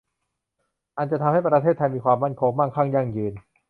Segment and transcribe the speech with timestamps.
[0.97, 3.33] อันจะทำให้ประเทศไทยมีความมั่นคง มั่งคั่ง ยั่งยืน